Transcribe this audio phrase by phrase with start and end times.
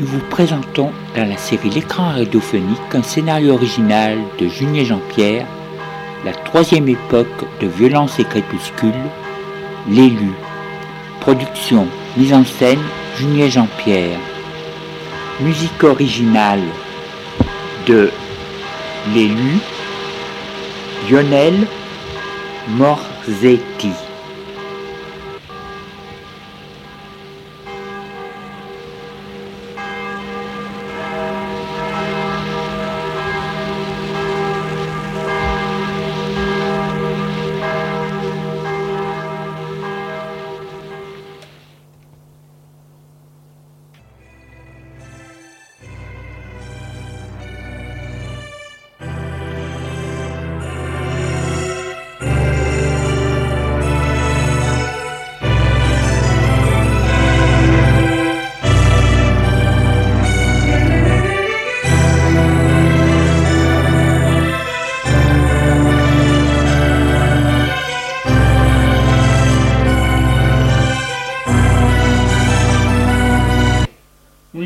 [0.00, 5.46] nous vous présentons dans la série L'écran radiophonique un scénario original de Julien Jean-Pierre,
[6.24, 8.94] la troisième époque de violence et crépuscule,
[9.90, 10.32] l'élu.
[11.20, 11.86] Production,
[12.16, 12.80] mise en scène,
[13.18, 14.18] Julien Jean-Pierre.
[15.40, 16.62] Musique originale
[17.86, 18.10] de
[19.14, 19.58] l'élu,
[21.10, 21.66] Lionel
[22.68, 24.09] Morzetti.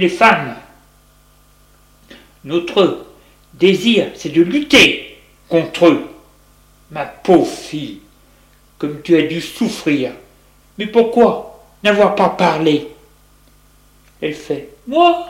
[0.05, 0.55] Les femmes.
[2.44, 3.06] Notre
[3.55, 6.11] désir, c'est de lutter contre eux.
[6.91, 8.00] Ma pauvre fille,
[8.77, 10.12] comme tu as dû souffrir.
[10.77, 12.88] Mais pourquoi n'avoir pas parlé?
[14.20, 15.27] Elle fait Moi?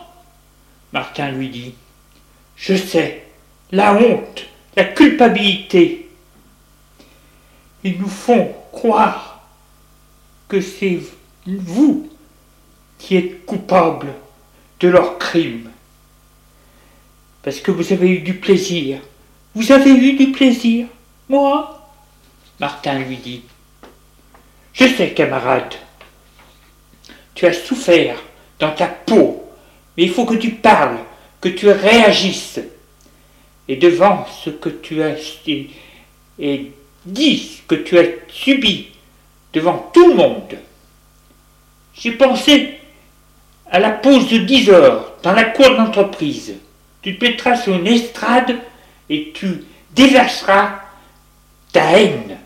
[0.93, 1.75] Martin lui dit
[2.57, 3.27] Je sais,
[3.71, 6.09] la honte, la culpabilité.
[7.85, 9.41] Ils nous font croire
[10.49, 10.99] que c'est
[11.47, 12.11] vous
[12.99, 14.09] qui êtes coupable
[14.81, 15.71] de leurs crimes.
[17.43, 18.99] Parce que vous avez eu du plaisir.
[19.55, 20.87] Vous avez eu du plaisir.
[21.29, 21.75] Moi
[22.61, 23.43] Martin lui dit.
[24.73, 25.75] Je sais, camarade.
[27.35, 28.17] Tu as souffert
[28.59, 29.45] dans ta peau,
[29.97, 30.99] mais il faut que tu parles,
[31.41, 32.61] que tu réagisses.
[33.67, 35.17] Et devant ce que tu as
[36.39, 36.73] et,
[37.07, 38.89] dis ce que tu as subi
[39.53, 40.59] devant tout le monde.
[41.95, 42.79] J'ai pensé
[43.71, 46.55] à la pause de 10 heures dans la cour d'entreprise.
[47.03, 48.57] Tu te mettras sur une estrade
[49.11, 50.81] et tu déverseras
[51.73, 52.39] ta haine.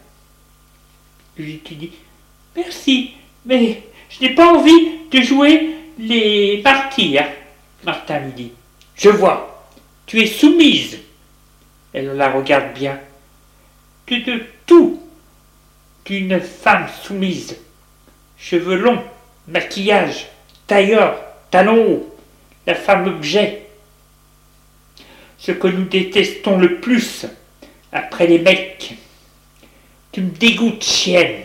[1.37, 1.93] Lui, tu dis
[2.57, 3.13] Merci,
[3.47, 7.19] mais je n'ai pas envie de jouer les parties.
[7.19, 7.29] Hein.
[7.85, 8.53] Martin lui dit
[8.97, 9.71] Je vois,
[10.07, 10.99] tu es soumise.
[11.93, 12.99] Elle la regarde bien.
[14.07, 15.01] Tu de tout
[16.05, 17.57] d'une femme soumise.
[18.39, 19.03] Cheveux longs,
[19.47, 20.27] maquillage,
[20.69, 21.21] tailleur,
[21.53, 22.17] hauts,
[22.67, 23.63] la femme objet.
[25.39, 27.27] Ce que nous détestons le plus
[27.91, 28.95] après les mecs.
[30.13, 31.43] Tu me dégoûtes, chienne.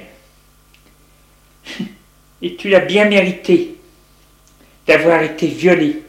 [2.41, 3.75] Et tu l'as bien mérité
[4.85, 6.03] d'avoir été violée.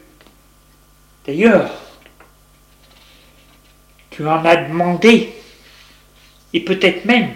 [1.27, 1.71] D'ailleurs,
[4.11, 5.31] tu en as demandé,
[6.53, 7.31] et peut-être même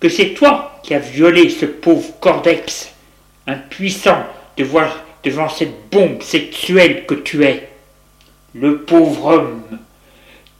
[0.00, 2.92] que c'est toi qui as violé ce pauvre Cordex,
[3.46, 4.24] impuissant
[4.56, 7.68] de voir devant cette bombe sexuelle que tu es.
[8.54, 9.78] Le pauvre homme,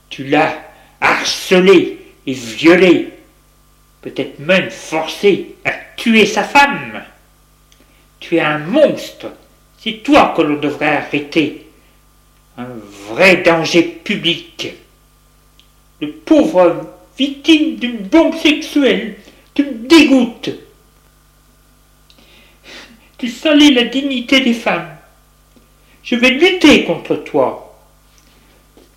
[0.09, 0.57] tu l'as
[0.99, 3.09] harcelé et violé,
[4.01, 7.03] peut-être même forcé à tuer sa femme.
[8.19, 9.27] Tu es un monstre,
[9.77, 11.67] c'est toi que l'on devrait arrêter.
[12.57, 12.67] Un
[13.09, 14.73] vrai danger public.
[16.01, 16.87] Le pauvre homme,
[17.17, 19.15] victime d'une bombe sexuelle,
[19.53, 20.49] tu me dégoûtes.
[23.17, 24.89] Tu salis la dignité des femmes.
[26.03, 27.79] Je vais lutter contre toi.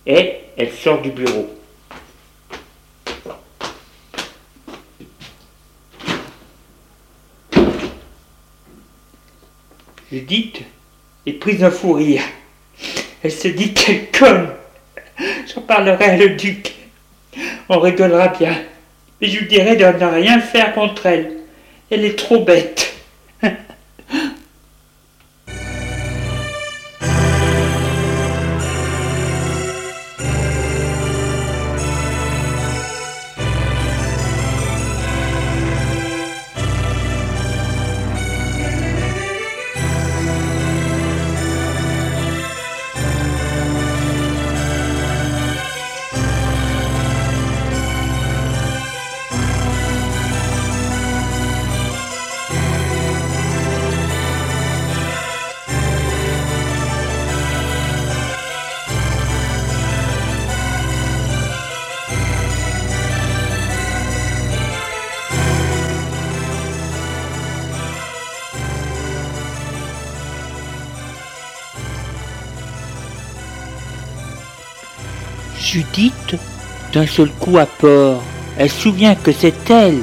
[0.05, 1.49] Et elle sort du bureau.
[10.11, 10.61] Judith
[11.25, 12.23] est prise d'un fou rire.
[13.23, 14.49] Elle se dit quelle conne.
[15.53, 16.73] J'en parlerai à le duc.
[17.69, 18.55] On rigolera bien.
[19.21, 21.37] Et je lui dirai de ne rien faire contre elle.
[21.89, 22.98] Elle est trop bête.
[75.71, 76.35] Judith,
[76.93, 78.23] d'un seul coup à port,
[78.57, 79.99] elle souvient que c'est elle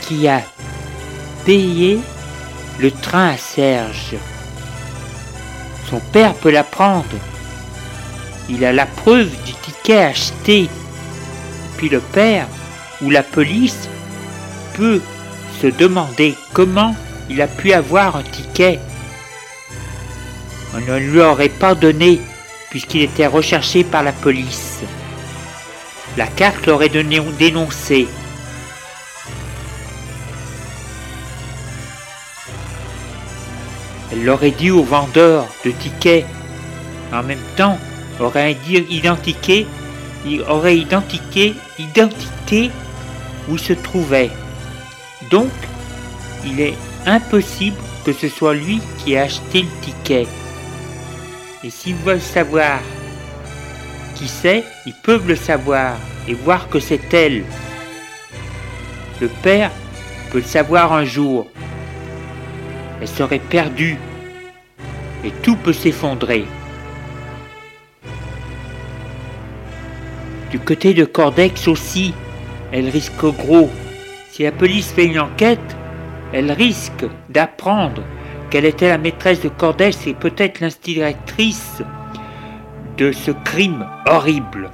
[0.00, 0.40] qui a
[1.44, 1.98] payé
[2.78, 4.16] le train à Serge.
[5.90, 7.04] Son père peut la prendre.
[8.48, 10.70] Il a la preuve du ticket acheté.
[11.76, 12.46] Puis le père
[13.02, 13.90] ou la police
[14.72, 15.02] peut
[15.60, 16.96] se demander comment
[17.28, 18.80] il a pu avoir un ticket.
[20.74, 22.22] On ne lui aurait pas donné
[22.70, 24.80] puisqu'il était recherché par la police.
[26.16, 28.08] La carte l'aurait dénoncé.
[34.10, 36.26] Elle l'aurait dit au vendeur de tickets.
[37.12, 37.78] En même temps,
[38.20, 38.56] aurait
[38.90, 39.66] identifié,
[40.48, 42.70] aurait identifié, identité
[43.48, 44.30] où se trouvait.
[45.30, 45.50] Donc,
[46.44, 46.74] il est
[47.06, 50.26] impossible que ce soit lui qui a acheté le ticket.
[51.64, 52.80] Et s'ils veulent savoir
[54.14, 55.96] qui c'est, ils peuvent le savoir
[56.26, 57.44] et voir que c'est elle.
[59.20, 59.70] Le père
[60.30, 61.48] peut le savoir un jour.
[63.00, 63.96] Elle serait perdue
[65.24, 66.44] et tout peut s'effondrer.
[70.50, 72.14] Du côté de Cordex aussi,
[72.72, 73.70] elle risque gros.
[74.30, 75.76] Si la police fait une enquête,
[76.32, 78.02] elle risque d'apprendre
[78.50, 81.82] qu'elle était la maîtresse de Cordex et peut-être l'instigatrice
[82.96, 84.70] de ce crime horrible.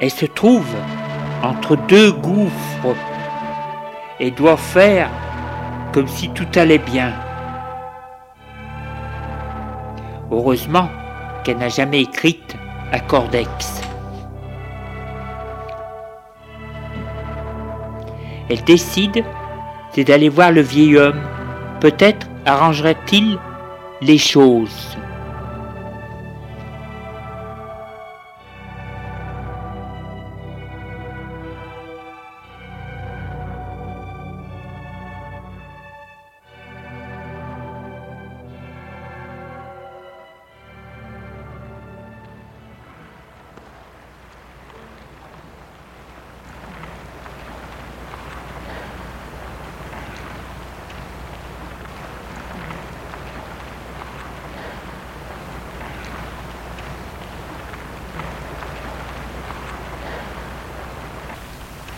[0.00, 0.66] Elle se trouve
[1.42, 2.96] entre deux gouffres
[4.18, 5.08] et doit faire
[5.92, 7.12] comme si tout allait bien.
[10.30, 10.88] Heureusement
[11.44, 12.56] qu'elle n'a jamais écrite
[12.90, 13.82] à Cordex.
[18.48, 19.24] Elle décide
[20.02, 21.20] d'aller voir le vieil homme.
[21.80, 23.38] Peut-être arrangerait-il
[24.00, 24.96] les choses.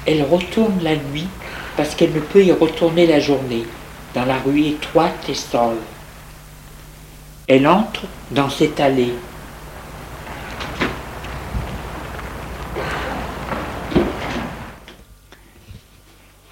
[0.06, 1.26] Elle retourne la nuit
[1.76, 3.64] parce qu'elle ne peut y retourner la journée,
[4.14, 5.76] dans la rue étroite et seule.
[7.48, 9.12] Elle entre dans cette allée.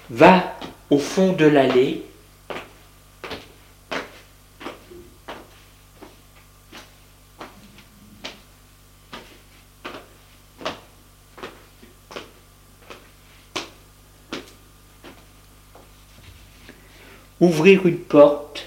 [0.09, 0.55] Va
[0.89, 2.03] au fond de l'allée
[17.45, 18.65] ouvrir une porte,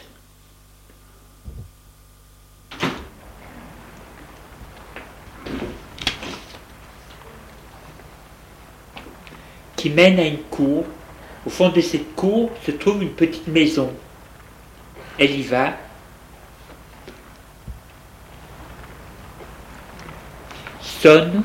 [9.77, 10.85] qui mène à une cour.
[11.47, 13.93] Au fond de cette cour se trouve une petite maison.
[15.19, 15.75] Elle y va.
[20.83, 21.45] Sonne.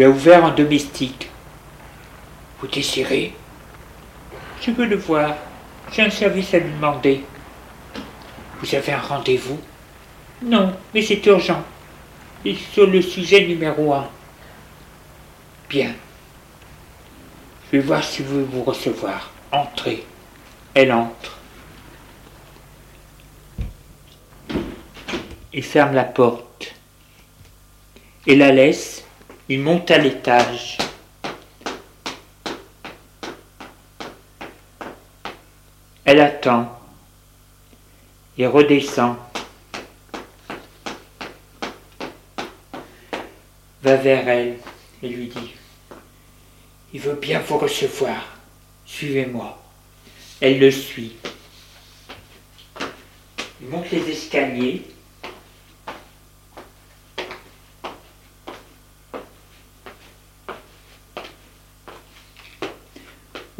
[0.00, 1.28] Lui a ouvert un domestique.
[2.58, 3.34] Vous désirez?
[4.62, 5.36] Je veux le voir.
[5.92, 7.22] J'ai un service à lui demander.
[8.60, 9.60] Vous avez un rendez-vous?
[10.40, 11.62] Non, mais c'est urgent.
[12.46, 14.08] Et sur le sujet numéro un.
[15.68, 15.92] Bien.
[17.66, 19.30] Je vais voir si vous voulez vous recevoir.
[19.52, 20.06] Entrez.
[20.72, 21.36] Elle entre.
[25.52, 26.74] Il ferme la porte
[28.26, 29.04] et la laisse
[29.50, 30.78] il monte à l'étage.
[36.04, 36.80] Elle attend.
[38.38, 39.16] Il redescend.
[43.82, 44.58] Va vers elle
[45.02, 45.54] et lui dit
[46.92, 48.38] Il veut bien vous recevoir.
[48.86, 49.60] Suivez-moi.
[50.40, 51.16] Elle le suit.
[53.60, 54.84] Il monte les escaliers.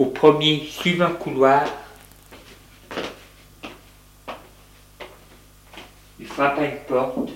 [0.00, 1.62] Au premier, suivre un couloir.
[6.19, 7.28] Il frappe à une porte.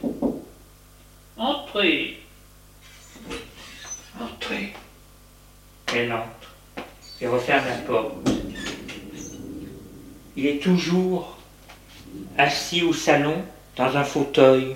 [1.36, 2.20] Entrez.
[4.18, 4.72] Entrez.
[5.94, 6.54] Elle entre
[7.20, 8.30] et referme la porte.
[10.34, 11.36] Il est toujours
[12.38, 13.44] assis au salon
[13.76, 14.74] dans un fauteuil.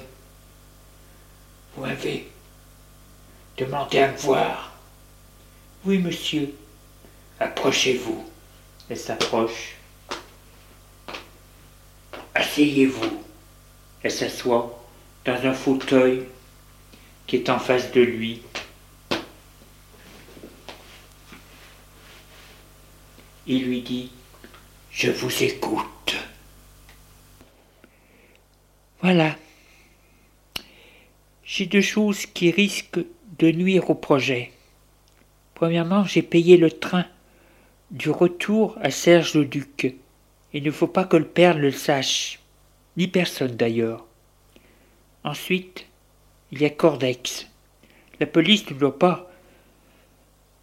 [1.75, 2.29] Vous avez
[3.57, 4.73] demandé à me voir.
[5.87, 6.55] Oui, monsieur.
[7.41, 8.25] Approchez-vous.
[8.89, 9.77] Elle s'approche.
[12.35, 13.23] Asseyez-vous.
[14.03, 14.85] Elle s'assoit
[15.25, 16.25] dans un fauteuil
[17.27, 18.43] qui est en face de lui.
[23.47, 24.11] Il lui dit
[24.91, 26.17] Je vous écoute.
[29.01, 29.37] Voilà.
[31.45, 33.05] J'ai deux choses qui risquent
[33.39, 34.53] de nuire au projet.
[35.55, 37.07] Premièrement, j'ai payé le train
[37.91, 39.95] du retour à Serge-le-Duc.
[40.53, 42.41] Il ne faut pas que le père le sache,
[42.97, 44.07] ni personne d'ailleurs.
[45.25, 45.87] Ensuite,
[46.53, 47.47] il y a Cordex.
[48.21, 49.31] La police ne doit pas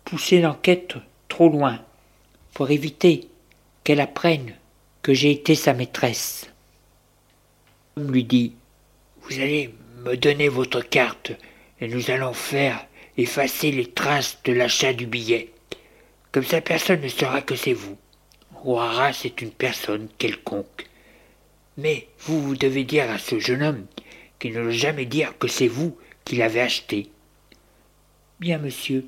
[0.03, 0.96] pousser l'enquête
[1.27, 1.79] trop loin
[2.53, 3.27] pour éviter
[3.84, 4.55] qu'elle apprenne
[5.01, 6.50] que j'ai été sa maîtresse.
[7.96, 8.53] L'homme lui dit
[9.22, 11.32] Vous allez me donner votre carte
[11.79, 12.86] et nous allons faire
[13.17, 15.51] effacer les traces de l'achat du billet.
[16.36, 17.98] Comme ça, personne ne saura que c'est vous.
[18.65, 20.86] Ouara, c'est une personne quelconque.
[21.77, 23.86] Mais vous, vous devez dire à ce jeune homme
[24.38, 27.10] qu'il ne doit jamais dire que c'est vous qui l'avez acheté.
[28.42, 29.06] Bien, monsieur.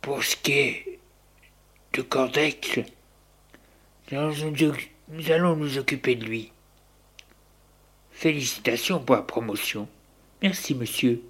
[0.00, 0.98] Pour ce qui est
[1.92, 2.80] de Cordex,
[4.10, 6.50] nous allons nous occuper de lui.
[8.10, 9.86] Félicitations pour la promotion.
[10.42, 11.22] Merci, monsieur.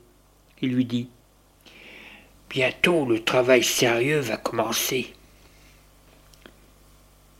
[0.63, 1.11] Il lui dit.
[2.51, 5.13] Bientôt le travail sérieux va commencer.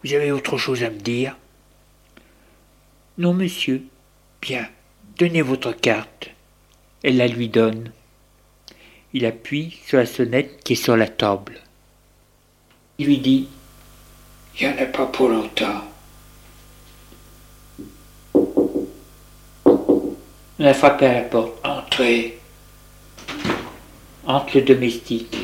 [0.03, 1.37] Vous avez autre chose à me dire?
[3.19, 3.83] Non, monsieur.
[4.43, 4.69] Bien,
[5.19, 6.31] donnez votre carte.
[7.03, 7.93] Elle la lui donne.
[9.13, 11.61] Il appuie sur la sonnette qui est sur la table.
[12.99, 13.49] Il lui dit
[14.59, 15.83] Il n'y en a pas pour longtemps.
[20.59, 21.53] On a frappé à la porte.
[21.65, 22.39] Entrez
[24.27, 25.37] entre le domestique.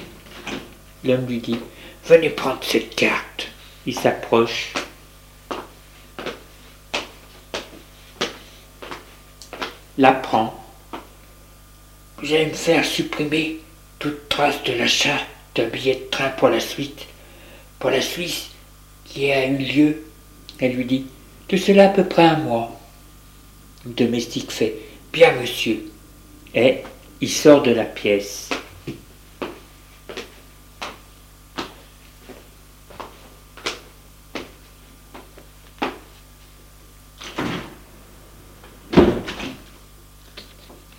[1.04, 1.58] L'homme lui dit
[2.04, 3.48] Venez prendre cette carte.
[3.86, 4.72] Il s'approche.
[9.98, 10.58] La prend.
[12.18, 13.60] Vous allez me faire supprimer
[13.98, 15.18] toute trace de l'achat
[15.54, 17.06] d'un billet de train pour la suite,
[17.78, 18.50] pour la Suisse,
[19.04, 20.04] qui a eu lieu.
[20.58, 21.06] Elle lui dit
[21.48, 22.80] De cela à peu près un mois.
[23.84, 24.74] Le domestique fait
[25.12, 25.84] Bien, monsieur.
[26.54, 26.78] Et
[27.20, 28.48] il sort de la pièce.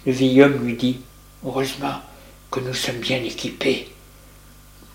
[0.06, 1.00] Le vieil homme lui dit
[1.46, 2.02] Heureusement
[2.52, 3.88] que nous sommes bien équipés.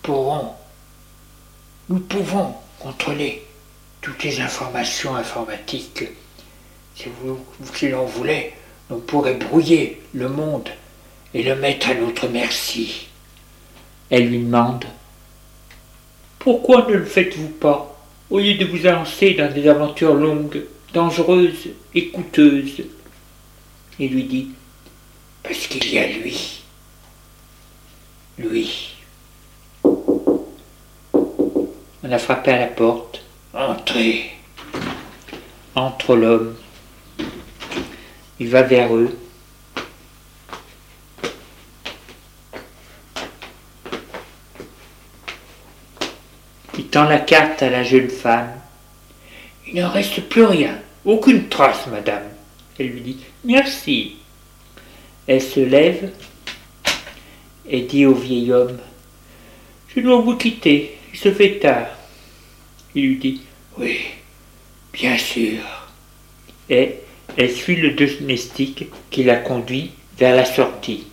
[0.01, 0.53] Pourrons,
[1.89, 3.43] nous pouvons contrôler
[4.01, 6.03] toutes les informations informatiques.
[6.95, 7.39] Si, vous,
[7.73, 8.53] si l'on voulait,
[8.89, 10.69] on pourrait brouiller le monde
[11.33, 13.07] et le mettre à notre merci.
[14.09, 14.85] Elle lui demande
[16.39, 17.95] Pourquoi ne le faites-vous pas
[18.29, 20.63] au lieu de vous lancer dans des aventures longues,
[20.93, 22.83] dangereuses et coûteuses?
[23.99, 24.49] Il lui dit
[25.49, 26.61] parce qu'il y a lui?
[28.37, 28.93] Lui.
[29.83, 30.45] On
[32.11, 33.23] a frappé à la porte.
[33.55, 34.29] Entrez.
[35.73, 36.55] Entre l'homme.
[38.39, 39.17] Il va vers eux.
[46.77, 48.51] Il tend la carte à la jeune femme.
[49.67, 52.25] Il n'en reste plus rien, aucune trace, madame.
[52.77, 54.18] Elle lui dit Merci.
[55.29, 56.09] Elle se lève
[57.69, 58.79] et dit au vieil homme
[59.95, 61.85] Je dois vous quitter, il se fait tard.
[62.95, 63.41] Il lui dit
[63.77, 63.99] Oui,
[64.91, 65.59] bien sûr.
[66.67, 66.95] Et
[67.37, 71.05] elle suit le domestique qui la conduit vers la sortie.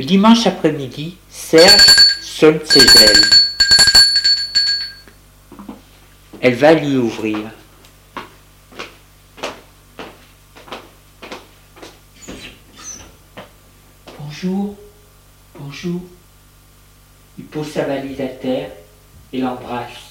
[0.00, 1.84] Le dimanche après-midi, Serge
[2.22, 3.20] sonne ses ailes.
[6.40, 7.36] Elle va lui ouvrir.
[14.18, 14.74] Bonjour,
[15.58, 16.00] bonjour.
[17.38, 18.70] Il pose sa valise à terre
[19.34, 20.09] et l'embrasse.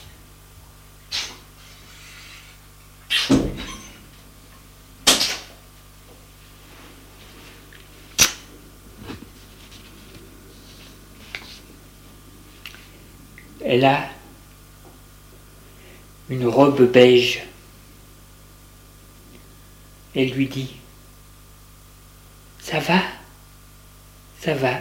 [13.72, 14.10] Elle a
[16.28, 17.44] une robe beige.
[20.16, 20.72] Elle lui dit
[22.60, 23.00] Ça va
[24.42, 24.80] Ça va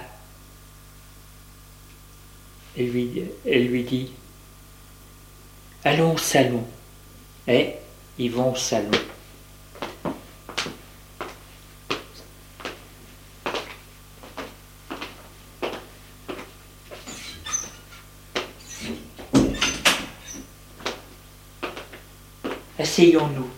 [2.79, 4.11] elle lui, dit
[5.85, 6.65] Allons au salon.
[7.47, 7.75] Et
[8.19, 8.91] ils vont au salon.
[22.99, 23.49] Asseyons-nous.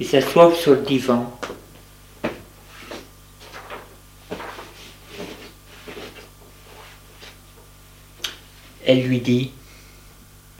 [0.00, 1.32] Ils s'assoient sur le divan.
[8.84, 9.52] Elle lui dit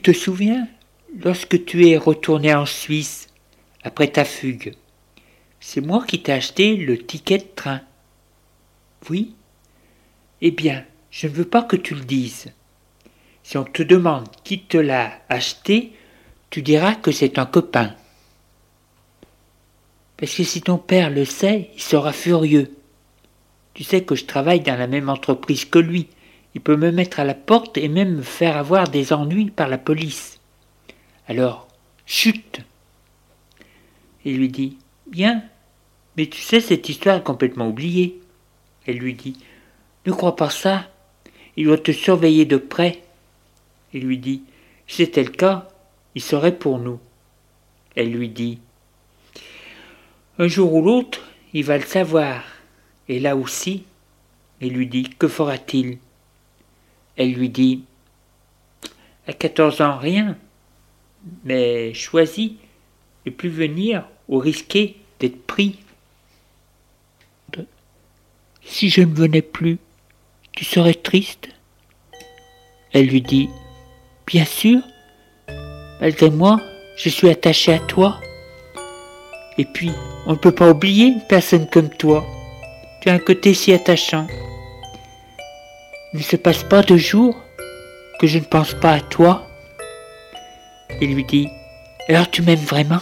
[0.01, 0.65] Te souviens,
[1.25, 3.27] lorsque tu es retourné en Suisse,
[3.83, 4.75] après ta fugue,
[5.59, 7.81] c'est moi qui t'ai acheté le ticket de train.
[9.09, 9.35] Oui?
[10.39, 12.49] Eh bien, je ne veux pas que tu le dises.
[13.43, 15.91] Si on te demande qui te l'a acheté,
[16.53, 17.95] tu diras que c'est un copain.
[20.17, 22.75] Parce que si ton père le sait, il sera furieux.
[23.73, 26.09] Tu sais que je travaille dans la même entreprise que lui.
[26.53, 29.67] Il peut me mettre à la porte et même me faire avoir des ennuis par
[29.67, 30.39] la police.
[31.27, 31.67] Alors,
[32.05, 32.59] chute
[34.23, 35.43] Il lui dit Bien,
[36.17, 38.21] mais tu sais, cette histoire est complètement oubliée.
[38.85, 39.37] Elle lui dit
[40.05, 40.87] Ne crois pas ça.
[41.57, 43.01] Il doit te surveiller de près.
[43.91, 44.43] Il lui dit
[44.85, 45.67] Si c'était le cas,
[46.15, 46.99] il serait pour nous.
[47.95, 48.59] Elle lui dit
[50.37, 51.21] Un jour ou l'autre,
[51.53, 52.43] il va le savoir.
[53.07, 53.83] Et là aussi,
[54.61, 55.97] il lui dit Que fera-t-il?
[57.15, 57.83] Elle lui dit
[59.27, 60.37] À quatorze ans, rien,
[61.43, 62.53] mais choisis
[63.25, 65.79] ne plus venir ou risquer d'être pris.
[68.65, 69.77] Si je ne venais plus,
[70.53, 71.49] tu serais triste?
[72.91, 73.49] Elle lui dit
[74.25, 74.81] Bien sûr,
[76.01, 76.59] Malgré moi,
[76.95, 78.19] je suis attaché à toi.
[79.57, 79.91] Et puis,
[80.25, 82.25] on ne peut pas oublier une personne comme toi.
[83.01, 84.27] Tu as un côté si attachant.
[86.13, 87.35] Il ne se passe pas de jour
[88.19, 89.47] que je ne pense pas à toi.
[91.01, 91.49] Il lui dit,
[92.07, 93.01] alors tu m'aimes vraiment?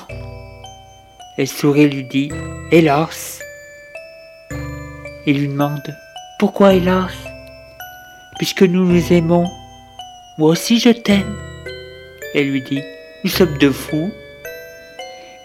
[1.38, 2.32] Elle sourit et lui dit,
[2.71, 3.39] hélas.
[5.25, 5.95] Il lui demande,
[6.39, 7.12] pourquoi hélas?
[8.38, 9.45] Puisque nous nous aimons,
[10.38, 11.50] moi aussi je t'aime.
[12.34, 12.82] Elle lui dit
[13.24, 14.12] Nous sommes deux fous.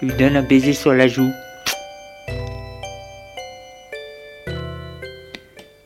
[0.00, 1.32] Il lui donne un baiser sur la joue.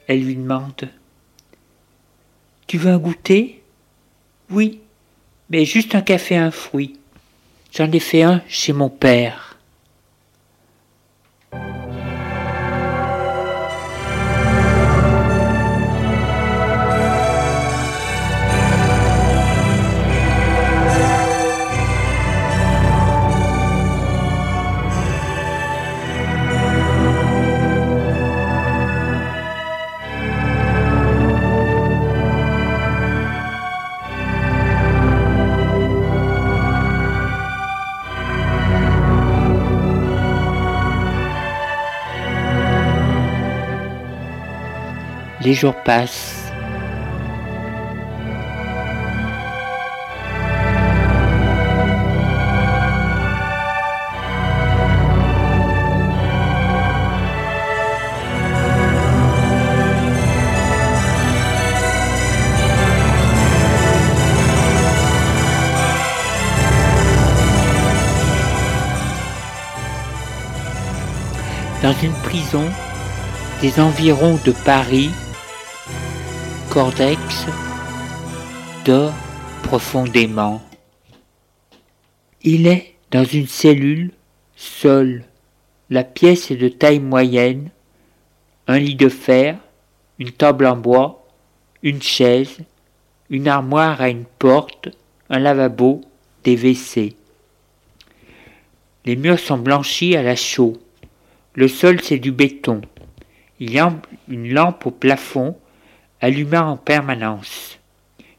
[0.06, 0.90] Elle lui demande
[2.66, 3.62] Tu veux un goûter?
[4.50, 4.80] Oui,
[5.48, 6.98] mais juste un café et un fruit.
[7.72, 9.49] J'en ai fait un chez mon père.
[45.50, 46.44] Les jours passent.
[71.82, 72.62] Dans une prison
[73.60, 75.10] des environs de Paris,
[76.70, 77.46] cortex
[78.84, 79.12] dort
[79.64, 80.62] profondément.
[82.42, 84.12] Il est dans une cellule,
[84.54, 85.24] seul.
[85.90, 87.70] La pièce est de taille moyenne,
[88.68, 89.58] un lit de fer,
[90.20, 91.26] une table en bois,
[91.82, 92.58] une chaise,
[93.30, 94.90] une armoire à une porte,
[95.28, 96.02] un lavabo,
[96.44, 97.16] des WC.
[99.06, 100.76] Les murs sont blanchis à la chaux.
[101.54, 102.80] Le sol c'est du béton.
[103.58, 103.92] Il y a
[104.28, 105.56] une lampe au plafond
[106.20, 107.78] allumant en permanence.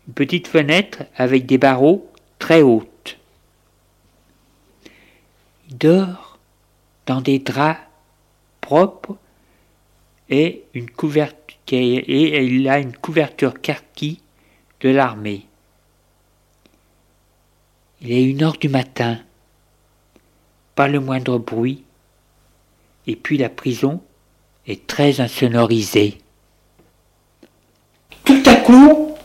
[0.08, 3.18] Une petite fenêtre avec des barreaux très hautes.
[5.70, 6.40] Il dort
[7.06, 7.80] dans des draps
[8.62, 9.18] propres
[10.30, 14.22] et, il a une couverture kaki
[14.80, 15.46] de l'armée.
[18.02, 19.20] Il est une heure du matin,
[20.74, 21.84] pas le moindre bruit,
[23.08, 24.02] et puis la prison
[24.68, 26.21] est très insonorisée.
[28.32, 29.18] Tout à coup,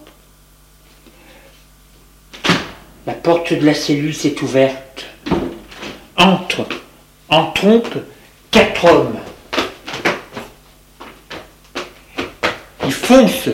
[3.06, 5.06] la porte de la cellule s'est ouverte.
[6.16, 6.66] Entre,
[7.28, 7.98] en trompe,
[8.50, 9.18] quatre hommes.
[12.84, 13.50] Ils foncent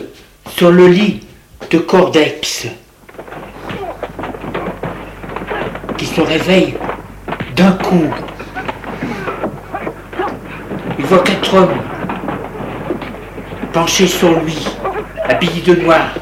[0.55, 1.19] sur le lit
[1.69, 2.65] de Cordex,
[5.99, 6.73] qui se réveille
[7.55, 8.09] d'un coup.
[10.97, 11.77] Il voit quatre hommes
[13.71, 14.67] penchés sur lui,
[15.27, 16.13] habillés de noir.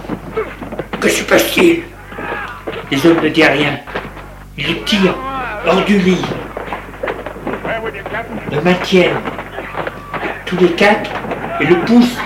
[1.00, 1.84] Que se passe-t-il?
[2.92, 3.80] Les hommes ne disent rien.
[4.58, 5.16] Ils le tirent
[5.66, 6.22] hors du lit,
[8.52, 9.18] le maintiennent
[10.46, 11.10] tous les quatre
[11.60, 12.18] et le poussent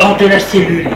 [0.00, 0.88] hors de la cellule.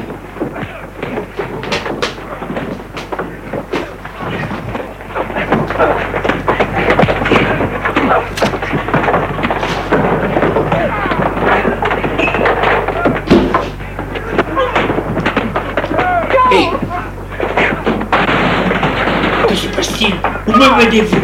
[20.80, 21.16] Menez-vous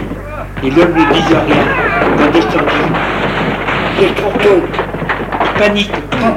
[0.65, 1.65] Et l'homme ne dit rien,
[2.19, 2.83] va descendu.
[4.03, 4.31] Est trop
[5.59, 5.91] panique,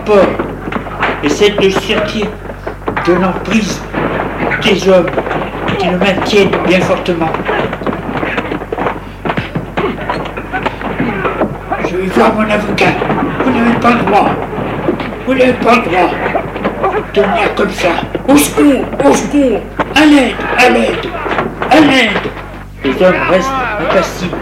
[0.06, 0.26] peur,
[1.22, 2.28] essaie de sortir
[3.06, 3.82] de l'emprise
[4.64, 5.10] des hommes
[5.78, 7.30] qui le maintiennent bien fortement.
[11.90, 12.86] Je vais voir mon avocat.
[13.44, 14.30] Vous n'avez pas le droit.
[15.28, 16.10] Vous n'avez pas le droit
[17.14, 17.90] de venir comme ça.
[18.30, 19.60] Au secours, au secours,
[19.94, 21.06] à l'aide, à l'aide,
[21.70, 22.29] à l'aide.
[22.84, 23.50] Les hommes restent
[23.82, 24.38] impassibles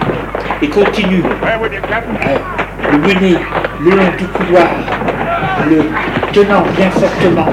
[0.62, 3.38] et continuent à le mener
[3.82, 4.68] le long du couloir,
[5.68, 5.86] le
[6.32, 7.48] tenant bien fortement.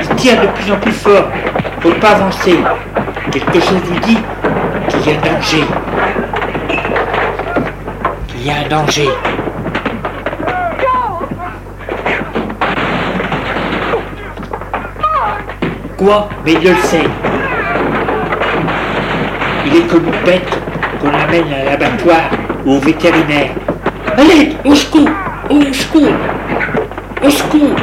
[0.00, 1.28] Il tire de plus en plus fort
[1.80, 2.58] pour ne pas avancer.
[3.30, 4.18] Quelque chose lui dit
[4.88, 5.64] qu'il y a un danger.
[8.28, 9.08] Qu'il y a un danger.
[15.96, 17.04] Quoi Mais il le sait.
[19.66, 20.58] Il est comme une bête
[21.00, 22.22] qu'on amène à l'abattoir
[22.66, 23.50] ou au vétérinaire.
[24.16, 25.08] Allez, au secours
[25.50, 26.08] Au secours
[27.24, 27.76] Au secours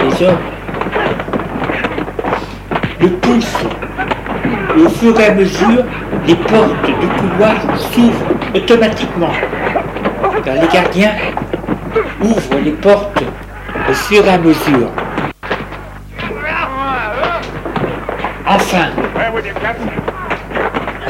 [0.00, 0.36] Les hommes
[3.00, 3.64] le poussent.
[4.84, 5.84] Au fur et à mesure,
[6.26, 9.32] les portes du couloir s'ouvrent automatiquement.
[10.44, 11.12] Car les gardiens
[12.20, 13.22] ouvrent les portes
[13.90, 14.88] au fur et à mesure.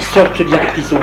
[0.01, 0.98] Sortent de la prison.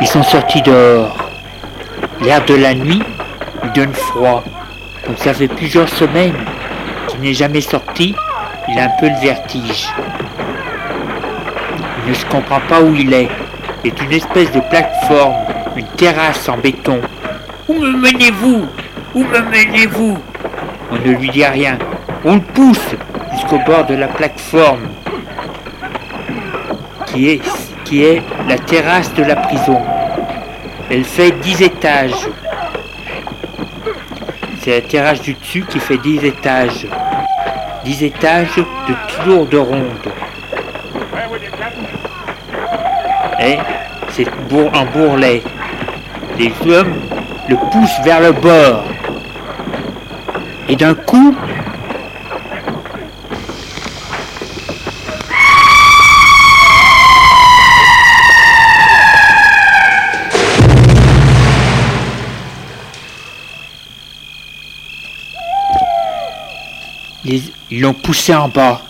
[0.00, 1.16] Ils sont sortis dehors.
[2.20, 3.02] L'air de la nuit
[3.64, 4.44] lui donne froid.
[5.04, 6.36] Comme ça fait plusieurs semaines
[7.08, 8.14] qu'il n'est jamais sorti,
[8.68, 9.88] il a un peu le vertige.
[12.04, 13.28] Il ne se comprend pas où il est.
[13.84, 15.34] C'est une espèce de plateforme,
[15.76, 17.00] une terrasse en béton.
[17.68, 18.68] Où me menez-vous?
[19.14, 20.18] Où me menez-vous
[20.90, 21.76] On ne lui dit rien.
[22.24, 22.94] On le pousse
[23.32, 24.88] jusqu'au bord de la plateforme,
[27.06, 29.78] qui est, la terrasse de la prison.
[30.90, 32.28] Elle fait 10 étages.
[34.62, 36.86] C'est la terrasse du dessus qui fait 10 étages.
[37.84, 40.08] 10 étages de tour de ronde.
[43.40, 43.58] Et
[44.10, 44.26] c'est
[44.72, 45.42] en bourrelet.
[46.38, 46.94] Les hommes
[47.48, 48.84] le poussent vers le bord.
[67.24, 68.80] Ils l'ont poussé en bas.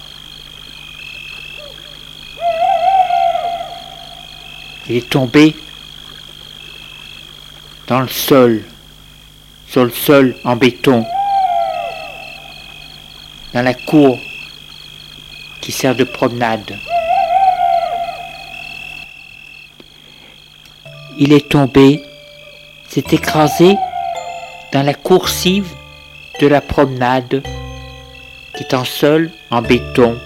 [4.88, 5.56] Il est tombé
[7.88, 8.62] dans le sol,
[9.68, 11.04] sur le sol en béton,
[13.54, 14.18] dans la cour
[15.60, 16.76] qui sert de promenade.
[21.18, 22.02] Il est tombé,
[22.88, 23.76] s'est écrasé
[24.72, 25.68] dans la coursive
[26.40, 27.42] de la promenade
[28.54, 30.18] qui est en sol, en béton.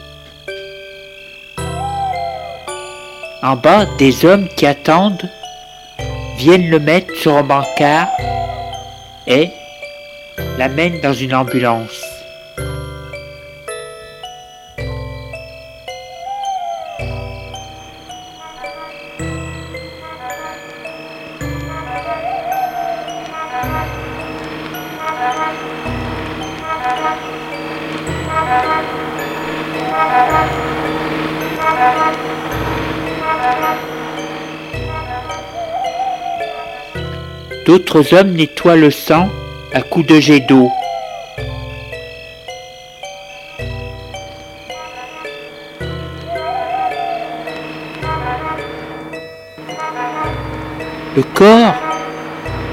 [3.42, 5.28] En bas, des hommes qui attendent
[6.36, 8.08] viennent le mettre sur un bancard
[9.26, 9.50] et
[10.58, 12.05] l'amènent dans une ambulance.
[37.66, 39.28] D'autres hommes nettoient le sang
[39.72, 40.70] à coups de jet d'eau.
[51.16, 51.74] Le corps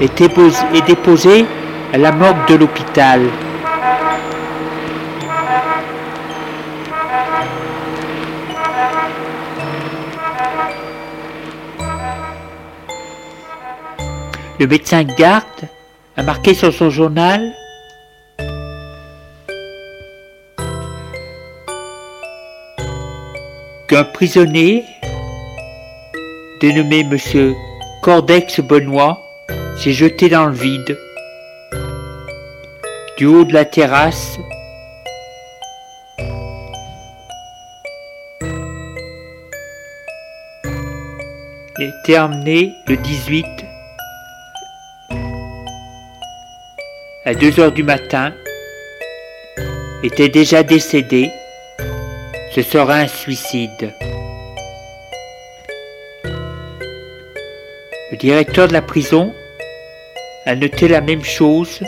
[0.00, 1.44] est déposé,
[1.92, 3.22] à la morgue de l'hôpital.
[14.60, 15.68] Le médecin de garde
[16.16, 17.42] a marqué sur son journal.
[23.88, 24.84] Qu'un prisonnier
[26.60, 27.52] dénommé Monsieur
[28.02, 29.18] Cordex Benoît
[29.76, 30.96] s'est jeté dans le vide.
[33.18, 34.38] Du haut de la terrasse.
[41.80, 43.44] Et été emmené le 18
[47.26, 48.34] à 2 heures du matin,
[50.02, 51.30] était déjà décédé,
[52.54, 53.94] ce sera un suicide.
[58.12, 59.32] Le directeur de la prison
[60.44, 61.82] a noté la même chose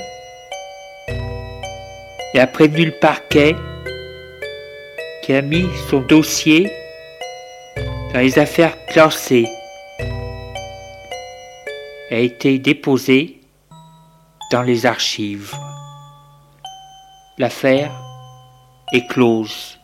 [2.32, 3.54] et a prévenu le parquet
[5.22, 6.70] qui a mis son dossier
[8.14, 9.46] dans les affaires classées.
[12.10, 13.35] A été déposé
[14.50, 15.52] dans les archives.
[17.38, 17.92] L'affaire
[18.92, 19.75] est close.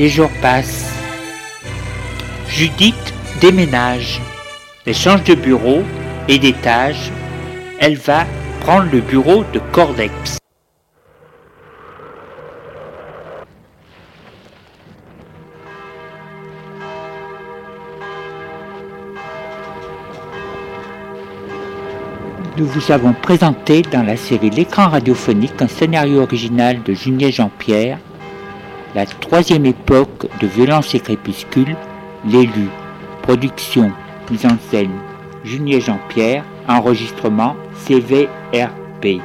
[0.00, 0.90] Les jours passent.
[2.48, 4.18] Judith déménage.
[4.86, 5.82] Elle change de bureau
[6.26, 7.12] et d'étage.
[7.78, 8.24] Elle va
[8.60, 10.38] prendre le bureau de Cordex.
[22.56, 27.98] Nous vous avons présenté dans la série L'écran radiophonique un scénario original de Julien Jean-Pierre
[28.94, 31.76] la troisième époque de violence et crépuscule,
[32.26, 32.68] l'élu.
[33.22, 33.92] Production,
[34.30, 34.98] mise en scène,
[35.44, 39.20] Julien Jean-Pierre, enregistrement CVRP.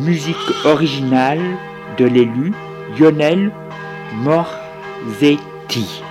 [0.00, 1.56] Musique originale
[1.98, 2.52] de l'élu,
[2.98, 3.50] Lionel
[4.22, 6.02] Morzetti.